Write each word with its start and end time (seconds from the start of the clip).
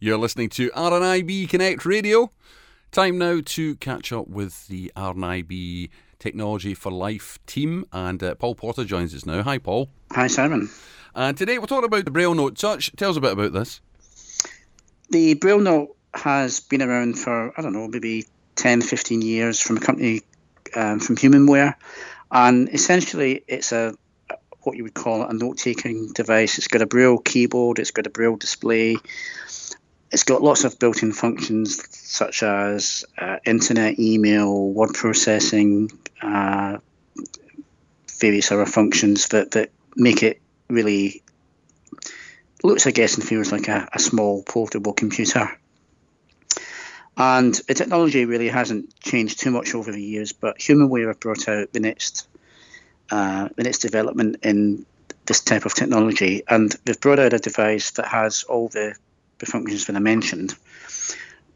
You're 0.00 0.18
listening 0.18 0.50
to 0.50 0.70
RNIB 0.70 1.48
Connect 1.48 1.84
Radio. 1.84 2.30
Time 2.92 3.18
now 3.18 3.40
to 3.44 3.74
catch 3.76 4.12
up 4.12 4.28
with 4.28 4.68
the 4.68 4.92
RNIB 4.94 5.90
Technology 6.20 6.72
for 6.72 6.92
Life 6.92 7.40
team, 7.46 7.84
and 7.92 8.22
uh, 8.22 8.36
Paul 8.36 8.54
Porter 8.54 8.84
joins 8.84 9.12
us 9.12 9.26
now. 9.26 9.42
Hi, 9.42 9.58
Paul. 9.58 9.88
Hi, 10.12 10.28
Simon. 10.28 10.70
And 11.16 11.36
today 11.36 11.58
we're 11.58 11.66
talking 11.66 11.86
about 11.86 12.04
the 12.04 12.12
BrailleNote 12.12 12.56
Touch. 12.56 12.92
Tell 12.94 13.10
us 13.10 13.16
a 13.16 13.20
bit 13.20 13.32
about 13.32 13.52
this. 13.52 13.80
The 15.10 15.34
Braille 15.34 15.58
Note 15.58 15.96
has 16.14 16.60
been 16.60 16.80
around 16.80 17.18
for, 17.18 17.52
I 17.58 17.60
don't 17.60 17.72
know, 17.72 17.88
maybe 17.88 18.24
10, 18.54 18.82
15 18.82 19.20
years 19.20 19.58
from 19.58 19.78
a 19.78 19.80
company 19.80 20.20
um, 20.76 21.00
from 21.00 21.16
Humanware. 21.16 21.74
And 22.30 22.68
essentially, 22.72 23.42
it's 23.48 23.72
a 23.72 23.96
what 24.62 24.76
you 24.76 24.84
would 24.84 24.94
call 24.94 25.22
a 25.22 25.32
note 25.32 25.58
taking 25.58 26.12
device. 26.12 26.58
It's 26.58 26.68
got 26.68 26.82
a 26.82 26.86
Braille 26.86 27.18
keyboard, 27.18 27.78
it's 27.80 27.90
got 27.90 28.06
a 28.06 28.10
Braille 28.10 28.36
display, 28.36 28.96
it's 30.10 30.24
got 30.24 30.42
lots 30.42 30.64
of 30.64 30.78
built 30.78 31.02
in 31.02 31.12
functions 31.12 31.82
such 31.96 32.42
as 32.42 33.04
uh, 33.18 33.36
internet, 33.44 33.98
email, 33.98 34.68
word 34.70 34.94
processing, 34.94 35.90
uh, 36.22 36.78
various 38.18 38.50
other 38.50 38.66
functions 38.66 39.28
that, 39.28 39.52
that 39.52 39.70
make 39.96 40.22
it 40.22 40.40
really 40.68 41.22
looks, 42.62 42.86
I 42.86 42.90
guess, 42.90 43.16
and 43.16 43.24
feels 43.24 43.52
like 43.52 43.68
a, 43.68 43.88
a 43.92 43.98
small 43.98 44.42
portable 44.42 44.92
computer. 44.92 45.50
And 47.16 47.54
the 47.54 47.74
technology 47.74 48.24
really 48.24 48.48
hasn't 48.48 48.98
changed 49.00 49.40
too 49.40 49.50
much 49.50 49.74
over 49.74 49.90
the 49.90 50.02
years, 50.02 50.32
but 50.32 50.58
Humanware 50.58 51.08
have 51.08 51.20
brought 51.20 51.48
out 51.48 51.72
the 51.72 51.80
next 51.80 52.28
uh, 53.10 53.48
in 53.58 53.66
its 53.66 53.78
development 53.78 54.36
in 54.42 54.86
this 55.26 55.40
type 55.40 55.66
of 55.66 55.74
technology, 55.74 56.42
and 56.48 56.74
they've 56.84 57.00
brought 57.00 57.18
out 57.18 57.32
a 57.32 57.38
device 57.38 57.90
that 57.92 58.06
has 58.06 58.44
all 58.44 58.68
the, 58.68 58.94
the 59.38 59.46
functions 59.46 59.86
that 59.86 59.96
I 59.96 60.00
mentioned, 60.00 60.54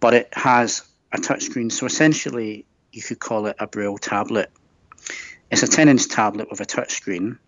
but 0.00 0.14
it 0.14 0.28
has 0.32 0.82
a 1.12 1.18
touchscreen. 1.18 1.70
So 1.70 1.86
essentially, 1.86 2.64
you 2.92 3.02
could 3.02 3.18
call 3.18 3.46
it 3.46 3.56
a 3.58 3.66
Braille 3.66 3.98
tablet. 3.98 4.50
It's 5.50 5.62
a 5.62 5.66
10-inch 5.66 6.08
tablet 6.08 6.48
with 6.50 6.60
a 6.60 6.66
touchscreen, 6.66 7.38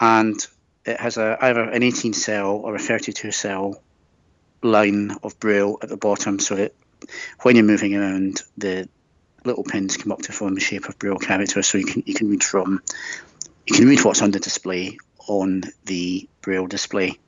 and 0.00 0.46
it 0.84 1.00
has 1.00 1.16
a 1.16 1.38
either 1.40 1.62
an 1.62 1.82
18 1.82 2.12
cell 2.12 2.56
or 2.56 2.74
a 2.74 2.78
32 2.78 3.32
cell 3.32 3.82
line 4.62 5.16
of 5.22 5.38
Braille 5.38 5.78
at 5.82 5.88
the 5.88 5.96
bottom, 5.96 6.38
so 6.38 6.56
that 6.56 6.74
when 7.42 7.56
you're 7.56 7.64
moving 7.64 7.94
around, 7.94 8.42
the 8.58 8.88
little 9.44 9.64
pins 9.64 9.96
come 9.96 10.12
up 10.12 10.22
to 10.22 10.32
form 10.32 10.54
the 10.54 10.60
shape 10.60 10.88
of 10.88 10.98
Braille 10.98 11.18
characters, 11.18 11.66
so 11.68 11.78
you 11.78 11.86
can 11.86 12.02
you 12.04 12.14
can 12.14 12.28
read 12.28 12.42
from 12.42 12.82
you 13.66 13.76
can 13.76 13.86
read 13.86 14.04
what's 14.04 14.22
on 14.22 14.30
the 14.30 14.40
display 14.40 14.98
on 15.28 15.62
the 15.84 16.28
Braille 16.40 16.66
display. 16.66 17.18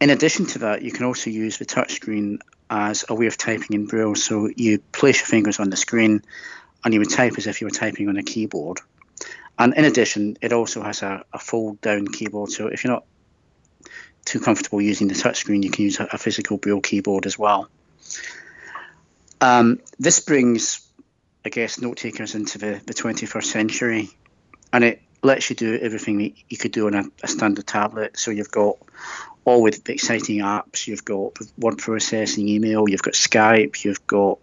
In 0.00 0.10
addition 0.10 0.46
to 0.46 0.60
that, 0.60 0.82
you 0.82 0.92
can 0.92 1.04
also 1.04 1.28
use 1.28 1.58
the 1.58 1.66
touchscreen 1.66 2.38
as 2.70 3.04
a 3.08 3.14
way 3.14 3.26
of 3.26 3.36
typing 3.36 3.74
in 3.74 3.86
Braille. 3.86 4.14
So 4.14 4.48
you 4.54 4.78
place 4.78 5.20
your 5.20 5.26
fingers 5.26 5.60
on 5.60 5.68
the 5.68 5.76
screen, 5.76 6.22
and 6.84 6.94
you 6.94 7.00
would 7.00 7.10
type 7.10 7.34
as 7.36 7.46
if 7.46 7.60
you 7.60 7.66
were 7.66 7.72
typing 7.72 8.08
on 8.08 8.16
a 8.16 8.22
keyboard. 8.22 8.80
And 9.58 9.74
in 9.74 9.84
addition, 9.84 10.38
it 10.40 10.54
also 10.54 10.82
has 10.82 11.02
a, 11.02 11.24
a 11.34 11.38
fold 11.38 11.82
down 11.82 12.06
keyboard. 12.06 12.50
So 12.50 12.68
if 12.68 12.82
you're 12.82 12.94
not 12.94 13.04
too 14.24 14.40
comfortable 14.40 14.80
using 14.80 15.08
the 15.08 15.14
touchscreen, 15.14 15.62
you 15.62 15.70
can 15.70 15.84
use 15.84 16.00
a, 16.00 16.04
a 16.04 16.18
physical 16.18 16.56
Braille 16.56 16.80
keyboard 16.80 17.26
as 17.26 17.38
well. 17.38 17.68
Um, 19.42 19.80
this 19.98 20.20
brings, 20.20 20.80
I 21.44 21.50
guess, 21.50 21.80
note 21.80 21.98
takers 21.98 22.34
into 22.34 22.56
the, 22.56 22.80
the 22.86 22.94
21st 22.94 23.44
century, 23.44 24.10
and 24.72 24.84
it 24.84 25.02
lets 25.22 25.50
you 25.50 25.56
do 25.56 25.78
everything 25.80 26.18
that 26.18 26.32
you 26.48 26.56
could 26.56 26.72
do 26.72 26.86
on 26.86 26.94
a, 26.94 27.04
a 27.22 27.28
standard 27.28 27.66
tablet. 27.66 28.18
So 28.18 28.30
you've 28.30 28.50
got 28.50 28.76
all 29.44 29.62
with 29.62 29.88
exciting 29.88 30.38
apps, 30.38 30.86
you've 30.86 31.04
got 31.04 31.38
word 31.58 31.78
processing, 31.78 32.48
email, 32.48 32.88
you've 32.88 33.02
got 33.02 33.14
Skype, 33.14 33.84
you've 33.84 34.06
got 34.06 34.38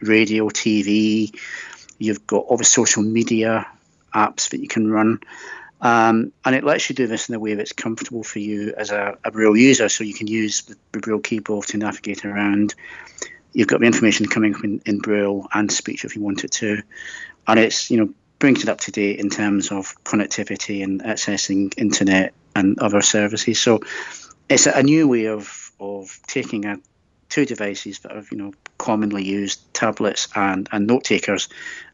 radio, 0.00 0.48
TV, 0.48 1.34
you've 1.98 2.26
got 2.26 2.44
all 2.44 2.56
the 2.56 2.64
social 2.64 3.02
media 3.02 3.66
apps 4.14 4.50
that 4.50 4.60
you 4.60 4.68
can 4.68 4.90
run. 4.90 5.20
Um, 5.80 6.32
and 6.44 6.54
it 6.54 6.62
lets 6.62 6.88
you 6.88 6.94
do 6.94 7.08
this 7.08 7.28
in 7.28 7.34
a 7.34 7.40
way 7.40 7.54
that's 7.54 7.72
comfortable 7.72 8.22
for 8.22 8.38
you 8.38 8.72
as 8.76 8.92
a, 8.92 9.18
a 9.24 9.32
Braille 9.32 9.56
user. 9.56 9.88
So 9.88 10.04
you 10.04 10.14
can 10.14 10.28
use 10.28 10.62
the, 10.62 11.00
Braille 11.00 11.18
keyboard 11.18 11.66
to 11.68 11.76
navigate 11.78 12.24
around 12.24 12.74
you've 13.52 13.68
got 13.68 13.80
the 13.80 13.86
information 13.86 14.26
coming 14.26 14.54
in, 14.62 14.82
in 14.86 14.98
Braille 14.98 15.46
and 15.52 15.70
speech 15.70 16.04
if 16.04 16.16
you 16.16 16.22
wanted 16.22 16.50
to, 16.52 16.82
and 17.46 17.60
it's 17.60 17.90
you 17.90 17.98
know 17.98 18.14
brings 18.42 18.64
it 18.64 18.68
up 18.68 18.80
to 18.80 18.90
date 18.90 19.20
in 19.20 19.30
terms 19.30 19.70
of 19.70 19.94
connectivity 20.02 20.82
and 20.82 21.00
accessing 21.04 21.72
internet 21.78 22.34
and 22.56 22.76
other 22.80 23.00
services. 23.00 23.60
So 23.60 23.78
it's 24.48 24.66
a 24.66 24.82
new 24.82 25.06
way 25.06 25.26
of 25.26 25.70
of 25.78 26.18
taking 26.26 26.64
a 26.66 26.80
two 27.28 27.46
devices 27.46 28.00
that 28.00 28.10
are 28.10 28.24
you 28.32 28.36
know 28.36 28.52
commonly 28.78 29.22
used 29.22 29.72
tablets 29.72 30.26
and 30.34 30.68
and 30.72 30.88
note 30.88 31.04
takers 31.04 31.48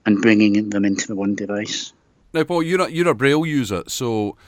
and 0.06 0.22
bringing 0.22 0.70
them 0.70 0.86
into 0.86 1.06
the 1.06 1.14
one 1.14 1.34
device. 1.34 1.92
Now, 2.32 2.44
Paul, 2.44 2.62
you're 2.62 2.80
a, 2.80 2.88
you're 2.88 3.09
a 3.09 3.15
Braille 3.15 3.44
user, 3.44 3.82
so 3.86 4.38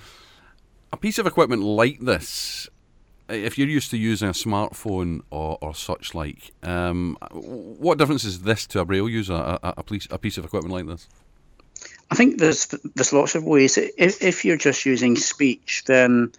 a 0.94 0.96
piece 0.96 1.18
of 1.18 1.26
equipment 1.26 1.62
like 1.62 2.00
this 2.00 2.66
if 3.28 3.58
you're 3.58 3.68
used 3.68 3.90
to 3.90 3.98
using 3.98 4.28
a 4.28 4.32
smartphone 4.32 5.20
or, 5.30 5.56
or 5.60 5.72
such 5.72 6.16
like, 6.16 6.50
um, 6.64 7.16
what 7.30 7.96
difference 7.96 8.24
is 8.24 8.40
this 8.40 8.66
to 8.66 8.80
a 8.80 8.84
braille 8.84 9.08
user, 9.08 9.34
a, 9.34 9.74
a, 9.76 9.84
piece, 9.84 10.08
a 10.10 10.18
piece 10.18 10.36
of 10.36 10.44
equipment 10.44 10.74
like 10.74 10.86
this? 10.88 11.06
I 12.10 12.16
think 12.16 12.38
there's 12.38 12.66
there's 12.94 13.12
lots 13.12 13.34
of 13.34 13.44
ways. 13.44 13.78
If, 13.78 14.22
if 14.22 14.44
you're 14.44 14.56
just 14.56 14.84
using 14.84 15.16
speech, 15.16 15.84
then 15.86 16.32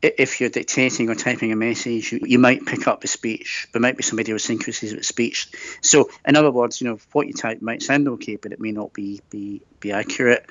if 0.00 0.40
you're 0.40 0.50
dictating 0.50 1.10
or 1.10 1.14
typing 1.14 1.50
a 1.50 1.56
message, 1.56 2.12
you, 2.12 2.20
you 2.22 2.38
might 2.38 2.64
pick 2.64 2.86
up 2.86 3.00
the 3.00 3.08
speech. 3.08 3.66
There 3.72 3.82
might 3.82 3.96
be 3.96 4.04
some 4.04 4.18
idiosyncrasies 4.18 4.94
with 4.94 5.04
speech. 5.04 5.50
So, 5.80 6.10
in 6.26 6.36
other 6.36 6.52
words, 6.52 6.80
you 6.80 6.86
know, 6.86 6.98
what 7.12 7.26
you 7.26 7.32
type 7.32 7.60
might 7.60 7.82
sound 7.82 8.06
okay, 8.08 8.36
but 8.36 8.52
it 8.52 8.60
may 8.60 8.70
not 8.70 8.92
be 8.92 9.20
be 9.30 9.60
be 9.80 9.92
accurate. 9.92 10.46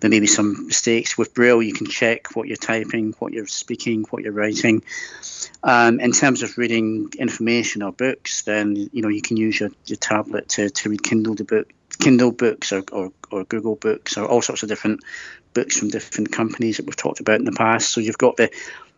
There 0.00 0.10
may 0.10 0.20
be 0.20 0.26
some 0.26 0.66
mistakes 0.66 1.18
with 1.18 1.34
Braille. 1.34 1.62
You 1.62 1.72
can 1.72 1.86
check 1.86 2.36
what 2.36 2.46
you're 2.46 2.56
typing, 2.56 3.14
what 3.18 3.32
you're 3.32 3.46
speaking, 3.46 4.04
what 4.10 4.22
you're 4.22 4.32
writing. 4.32 4.82
Um, 5.64 6.00
in 6.00 6.12
terms 6.12 6.42
of 6.42 6.56
reading 6.58 7.12
information 7.18 7.82
or 7.82 7.92
books, 7.92 8.42
then 8.42 8.76
you 8.76 9.02
know 9.02 9.08
you 9.08 9.22
can 9.22 9.36
use 9.36 9.58
your, 9.58 9.70
your 9.86 9.96
tablet 9.96 10.48
to, 10.50 10.70
to 10.70 10.90
read 10.90 11.02
Kindle 11.02 11.34
the 11.34 11.44
book, 11.44 11.72
Kindle 12.00 12.32
books 12.32 12.72
or, 12.72 12.82
or, 12.92 13.12
or 13.30 13.44
Google 13.44 13.76
books 13.76 14.16
or 14.16 14.26
all 14.26 14.42
sorts 14.42 14.62
of 14.62 14.68
different 14.68 15.00
books 15.54 15.78
from 15.78 15.88
different 15.88 16.32
companies 16.32 16.78
that 16.78 16.86
we've 16.86 16.96
talked 16.96 17.20
about 17.20 17.38
in 17.38 17.44
the 17.44 17.52
past. 17.52 17.90
So 17.90 18.00
you've 18.00 18.18
got 18.18 18.36
the 18.36 18.50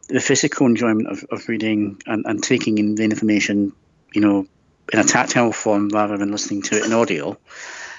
the 0.09 0.21
physical 0.21 0.67
enjoyment 0.67 1.09
of, 1.09 1.25
of 1.31 1.49
reading 1.49 2.01
and, 2.07 2.25
and 2.27 2.43
taking 2.43 2.79
in 2.79 2.95
the 2.95 3.05
information, 3.05 3.73
you 4.13 4.21
know, 4.21 4.47
in 4.93 4.99
a 4.99 5.05
tactile 5.05 5.53
form 5.53 5.89
rather 5.89 6.17
than 6.19 6.31
listening 6.31 6.63
to 6.63 6.77
it 6.77 6.85
in 6.85 6.93
audio. 6.93 7.39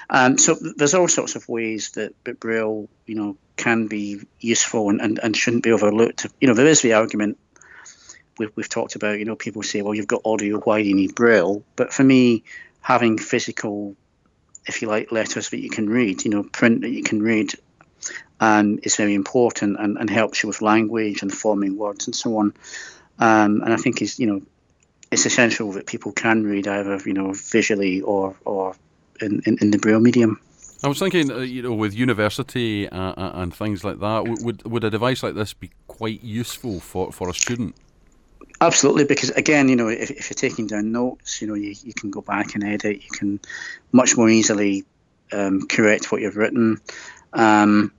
Um, 0.08 0.38
so 0.38 0.54
there's 0.54 0.94
all 0.94 1.08
sorts 1.08 1.34
of 1.34 1.48
ways 1.48 1.90
that, 1.90 2.14
that 2.24 2.38
Braille, 2.38 2.88
you 3.06 3.16
know, 3.16 3.36
can 3.56 3.88
be 3.88 4.20
useful 4.38 4.90
and, 4.90 5.00
and, 5.00 5.18
and 5.18 5.36
shouldn't 5.36 5.64
be 5.64 5.72
overlooked. 5.72 6.26
You 6.40 6.46
know, 6.46 6.54
there 6.54 6.66
is 6.66 6.80
the 6.80 6.92
argument 6.92 7.38
we've, 8.38 8.52
we've 8.54 8.68
talked 8.68 8.94
about, 8.94 9.18
you 9.18 9.24
know, 9.24 9.34
people 9.34 9.62
say, 9.62 9.82
well, 9.82 9.94
you've 9.94 10.06
got 10.06 10.22
audio, 10.24 10.60
why 10.60 10.82
do 10.82 10.88
you 10.88 10.94
need 10.94 11.14
Braille? 11.14 11.64
But 11.74 11.92
for 11.92 12.04
me, 12.04 12.44
having 12.80 13.18
physical, 13.18 13.96
if 14.66 14.80
you 14.80 14.88
like, 14.88 15.10
letters 15.10 15.50
that 15.50 15.58
you 15.58 15.70
can 15.70 15.88
read, 15.90 16.24
you 16.24 16.30
know, 16.30 16.44
print 16.44 16.82
that 16.82 16.90
you 16.90 17.02
can 17.02 17.20
read 17.20 17.54
um, 18.40 18.78
is 18.82 18.96
very 18.96 19.14
important 19.14 19.78
and, 19.78 19.96
and 19.98 20.10
helps 20.10 20.42
you 20.42 20.48
with 20.48 20.62
language 20.62 21.22
and 21.22 21.32
forming 21.32 21.76
words 21.76 22.06
and 22.06 22.14
so 22.14 22.36
on. 22.38 22.54
Um, 23.18 23.62
and 23.62 23.72
I 23.72 23.76
think 23.76 24.02
is 24.02 24.18
you 24.18 24.26
know 24.26 24.42
it's 25.10 25.26
essential 25.26 25.72
that 25.72 25.86
people 25.86 26.12
can 26.12 26.44
read 26.44 26.66
either 26.66 27.00
you 27.04 27.14
know 27.14 27.32
visually 27.32 28.00
or 28.02 28.36
or 28.44 28.76
in, 29.20 29.42
in, 29.46 29.58
in 29.60 29.70
the 29.70 29.78
braille 29.78 30.00
medium. 30.00 30.40
I 30.84 30.88
was 30.88 30.98
thinking, 30.98 31.30
uh, 31.30 31.38
you 31.38 31.62
know, 31.62 31.72
with 31.72 31.94
university 31.94 32.88
uh, 32.88 33.12
uh 33.16 33.30
and 33.34 33.54
things 33.54 33.82
like 33.82 33.98
that, 34.00 34.24
would 34.42 34.64
would 34.64 34.84
a 34.84 34.90
device 34.90 35.22
like 35.22 35.34
this 35.34 35.54
be 35.54 35.70
quite 35.88 36.22
useful 36.22 36.80
for, 36.80 37.12
for 37.12 37.30
a 37.30 37.34
student? 37.34 37.74
Absolutely, 38.60 39.04
because 39.04 39.30
again, 39.30 39.68
you 39.68 39.76
know, 39.76 39.88
if, 39.88 40.10
if 40.10 40.30
you're 40.30 40.50
taking 40.50 40.66
down 40.66 40.92
notes, 40.92 41.40
you 41.40 41.48
know, 41.48 41.54
you, 41.54 41.74
you 41.82 41.92
can 41.92 42.10
go 42.10 42.20
back 42.20 42.54
and 42.54 42.64
edit. 42.64 43.02
You 43.02 43.10
can 43.12 43.40
much 43.92 44.16
more 44.16 44.28
easily 44.28 44.84
um, 45.32 45.66
correct 45.66 46.12
what 46.12 46.20
you've 46.20 46.36
written. 46.36 46.80
Um, 47.32 47.92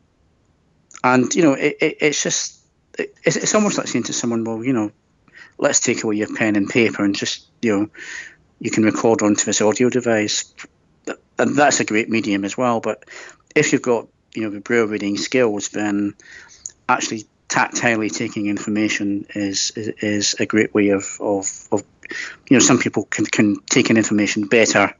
and 1.13 1.33
you 1.33 1.43
know, 1.43 1.53
it, 1.53 1.77
it, 1.81 1.97
it's 2.01 2.23
just 2.23 2.59
it, 2.97 3.15
it's, 3.23 3.35
it's 3.35 3.55
almost 3.55 3.77
like 3.77 3.87
saying 3.87 4.03
to 4.05 4.13
someone, 4.13 4.43
well, 4.43 4.63
you 4.63 4.73
know, 4.73 4.91
let's 5.57 5.79
take 5.79 6.03
away 6.03 6.15
your 6.15 6.33
pen 6.35 6.55
and 6.55 6.69
paper 6.69 7.03
and 7.03 7.15
just 7.15 7.47
you 7.61 7.77
know, 7.77 7.89
you 8.59 8.71
can 8.71 8.83
record 8.83 9.21
onto 9.21 9.45
this 9.45 9.61
audio 9.61 9.89
device, 9.89 10.53
and 11.37 11.55
that's 11.55 11.79
a 11.79 11.85
great 11.85 12.09
medium 12.09 12.43
as 12.45 12.57
well. 12.57 12.79
But 12.79 13.05
if 13.55 13.73
you've 13.73 13.81
got 13.81 14.07
you 14.33 14.43
know 14.43 14.49
the 14.49 14.59
braille 14.59 14.85
reading 14.85 15.17
skills, 15.17 15.69
then 15.69 16.13
actually 16.89 17.25
tactilely 17.49 18.11
taking 18.11 18.47
information 18.47 19.25
is, 19.33 19.71
is 19.75 19.87
is, 19.99 20.35
a 20.39 20.45
great 20.45 20.73
way 20.73 20.89
of, 20.89 21.17
of, 21.21 21.67
of 21.71 21.83
you 22.49 22.55
know 22.55 22.59
some 22.59 22.79
people 22.79 23.05
can, 23.05 23.25
can 23.25 23.57
take 23.69 23.89
in 23.89 23.97
information 23.97 24.47
better 24.47 24.93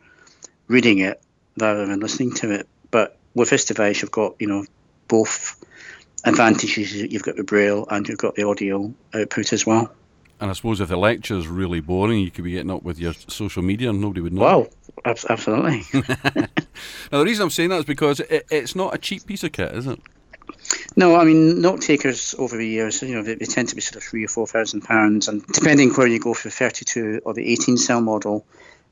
reading 0.67 0.99
it 0.99 1.21
rather 1.59 1.85
than 1.85 1.99
listening 1.99 2.33
to 2.33 2.51
it. 2.51 2.67
But 2.89 3.17
with 3.33 3.49
this 3.49 3.65
device, 3.65 4.01
you've 4.01 4.11
got 4.11 4.35
you 4.39 4.47
know 4.47 4.65
both 5.07 5.63
advantages. 6.23 6.93
You've 6.93 7.23
got 7.23 7.35
the 7.35 7.43
braille 7.43 7.87
and 7.89 8.07
you've 8.07 8.17
got 8.17 8.35
the 8.35 8.43
audio 8.43 8.93
output 9.13 9.53
as 9.53 9.65
well. 9.65 9.91
And 10.39 10.51
I 10.51 10.53
suppose 10.53 10.79
if 10.81 10.89
the 10.89 10.97
lecture's 10.97 11.47
really 11.47 11.79
boring, 11.79 12.19
you 12.19 12.29
could 12.29 12.43
be 12.43 12.51
getting 12.51 12.69
up 12.69 12.83
with 12.83 12.99
your 12.99 13.13
social 13.13 13.63
media 13.63 13.89
and 13.89 13.99
nobody 13.99 14.21
would 14.21 14.33
know. 14.33 14.41
Well, 14.41 14.67
ab- 15.03 15.17
absolutely. 15.29 15.83
now, 17.11 17.19
the 17.19 17.25
reason 17.25 17.43
I'm 17.43 17.49
saying 17.49 17.69
that 17.69 17.79
is 17.79 17.85
because 17.85 18.19
it, 18.19 18.45
it's 18.51 18.75
not 18.75 18.93
a 18.93 18.97
cheap 18.99 19.25
piece 19.25 19.43
of 19.43 19.51
kit, 19.51 19.73
is 19.73 19.87
it? 19.87 19.99
No, 20.95 21.15
I 21.15 21.23
mean 21.23 21.61
note 21.61 21.81
takers 21.81 22.33
over 22.37 22.57
the 22.57 22.67
years, 22.67 23.01
you 23.01 23.15
know, 23.15 23.23
they, 23.23 23.35
they 23.35 23.45
tend 23.45 23.69
to 23.69 23.75
be 23.75 23.81
sort 23.81 23.97
of 23.97 24.03
three 24.03 24.25
or 24.25 24.27
four 24.27 24.47
thousand 24.47 24.81
pounds, 24.81 25.27
and 25.27 25.45
depending 25.45 25.91
where 25.93 26.07
you 26.07 26.19
go 26.19 26.33
for 26.33 26.47
the 26.47 26.53
thirty-two 26.53 27.21
or 27.25 27.33
the 27.33 27.51
eighteen 27.51 27.77
cell 27.77 28.01
model, 28.01 28.45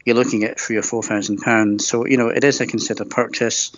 you're 0.06 0.16
looking 0.16 0.44
at 0.44 0.60
three 0.60 0.78
or 0.78 0.84
four 0.84 1.02
thousand 1.02 1.40
pounds. 1.40 1.88
So 1.88 2.06
you 2.06 2.18
know, 2.18 2.28
it 2.28 2.44
is 2.44 2.62
a 2.62 2.68
considered 2.68 3.10
purchase. 3.10 3.72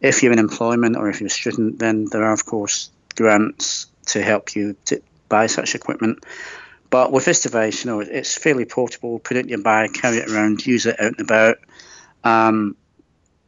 If 0.00 0.22
you're 0.22 0.32
in 0.32 0.38
employment 0.38 0.96
or 0.96 1.08
if 1.08 1.20
you're 1.20 1.28
a 1.28 1.30
student, 1.30 1.78
then 1.78 2.06
there 2.10 2.24
are 2.24 2.32
of 2.32 2.44
course 2.44 2.90
grants 3.14 3.86
to 4.06 4.22
help 4.22 4.54
you 4.54 4.76
to 4.86 5.02
buy 5.28 5.46
such 5.46 5.74
equipment. 5.74 6.24
But 6.90 7.12
with 7.12 7.24
this 7.24 7.42
device, 7.42 7.84
you 7.84 7.90
know, 7.90 8.00
it's 8.00 8.36
fairly 8.36 8.64
portable. 8.64 9.18
Put 9.18 9.36
it 9.36 9.46
in 9.46 9.48
your 9.48 9.62
bag, 9.62 9.94
carry 9.94 10.18
it 10.18 10.30
around, 10.30 10.64
use 10.64 10.86
it 10.86 11.00
out 11.00 11.18
and 11.18 11.20
about. 11.20 11.58
Um, 12.22 12.76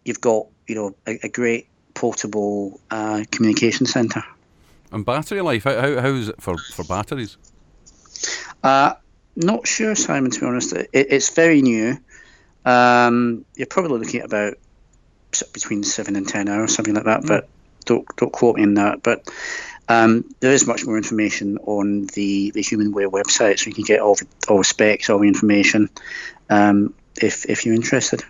you've 0.05 0.21
got, 0.21 0.47
you 0.67 0.75
know, 0.75 0.97
a, 1.07 1.19
a 1.23 1.29
great 1.29 1.69
portable 1.95 2.81
uh, 2.91 3.25
communication 3.31 3.87
centre. 3.87 4.25
And 4.91 5.05
battery 5.05 5.41
life, 5.41 5.65
how, 5.65 5.81
how, 5.81 6.01
how 6.01 6.09
is 6.09 6.29
it 6.29 6.41
for, 6.41 6.59
for 6.59 6.85
batteries? 6.85 7.37
Uh, 8.63 8.95
not 9.37 9.67
sure, 9.67 9.95
Simon, 9.95 10.31
to 10.31 10.41
be 10.41 10.47
honest. 10.47 10.73
It, 10.73 10.89
it's 10.93 11.31
very 11.35 11.63
new. 11.63 11.97
Um, 12.65 13.45
you're 13.55 13.67
probably 13.67 13.99
looking 13.99 14.21
at 14.21 14.27
about 14.27 14.55
between 15.53 15.83
seven 15.83 16.17
and 16.17 16.27
ten 16.27 16.49
hours, 16.49 16.75
something 16.75 16.95
like 16.95 17.05
that. 17.05 17.23
Mm. 17.23 17.29
But 17.29 17.49
don't 17.85 18.07
don't 18.17 18.33
quote 18.33 18.57
me 18.57 18.63
on 18.63 18.75
that. 18.75 19.03
But 19.03 19.29
um, 19.89 20.25
there 20.41 20.53
is 20.53 20.67
much 20.67 20.85
more 20.85 20.97
information 20.97 21.59
on 21.59 22.07
the 22.15 22.51
the 22.51 22.63
HumanWare 22.63 23.11
website, 23.11 23.59
so 23.59 23.69
you 23.69 23.75
can 23.75 23.85
get 23.85 24.01
all 24.01 24.15
the 24.15 24.27
all 24.49 24.59
the 24.59 24.65
specs, 24.65 25.11
all 25.11 25.19
the 25.19 25.29
information, 25.29 25.89
um, 26.51 26.95
if 27.21 27.47
if 27.47 27.65
you're 27.65 27.75
interested. 27.75 28.23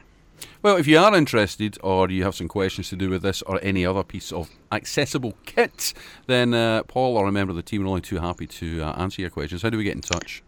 Well, 0.61 0.77
if 0.77 0.89
you 0.89 0.99
are 0.99 1.15
interested 1.15 1.79
or 1.85 2.11
you 2.11 2.25
have 2.25 2.35
some 2.35 2.49
questions 2.49 2.89
to 2.89 2.97
do 2.97 3.11
with 3.11 3.23
this 3.23 3.43
or 3.43 3.61
any 3.63 3.87
other 3.87 4.03
piece 4.03 4.33
of 4.33 4.51
accessible 4.73 5.35
kit, 5.47 5.95
then 6.27 6.53
uh, 6.53 6.83
Paul 6.85 7.17
or 7.17 7.29
a 7.29 7.33
member 7.33 7.51
of 7.51 7.57
the 7.57 7.63
team 7.63 7.85
are 7.85 7.89
only 7.89 8.01
too 8.01 8.19
happy 8.19 8.47
to 8.47 8.83
uh, 8.83 8.93
answer 8.93 9.21
your 9.21 9.31
questions. 9.31 9.63
How 9.63 9.71
do 9.71 9.79
we 9.79 9.85
get 9.85 9.95
in 9.95 10.01
touch? 10.01 10.43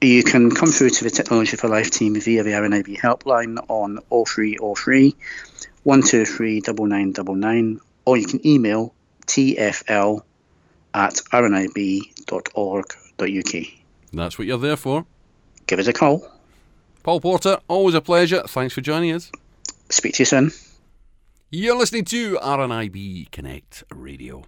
You 0.00 0.22
can 0.22 0.50
come 0.50 0.70
through 0.70 0.90
to 0.90 1.04
the 1.04 1.10
Technology 1.10 1.56
for 1.56 1.68
Life 1.68 1.90
team 1.90 2.18
via 2.18 2.42
the 2.42 2.50
RNIB 2.50 2.98
helpline 2.98 3.58
on 3.68 3.98
0303 4.10 5.14
123 5.84 6.62
9999, 6.66 7.80
or 8.04 8.16
you 8.16 8.26
can 8.26 8.46
email 8.46 8.94
tfl 9.26 10.22
at 10.92 11.14
rnib.org.uk. 11.32 12.84
That's 14.12 14.38
what 14.38 14.46
you're 14.46 14.58
there 14.58 14.76
for. 14.76 15.06
Give 15.66 15.78
us 15.78 15.86
a 15.86 15.92
call. 15.92 16.28
Paul 17.02 17.20
Porter, 17.20 17.58
always 17.68 17.94
a 17.94 18.00
pleasure. 18.00 18.42
Thanks 18.46 18.74
for 18.74 18.80
joining 18.80 19.12
us. 19.12 19.30
Speak 19.90 20.14
to 20.14 20.22
you 20.22 20.26
soon. 20.26 20.52
You're 21.50 21.76
listening 21.76 22.04
to 22.06 22.36
RNIB 22.36 23.30
Connect 23.30 23.84
Radio. 23.94 24.44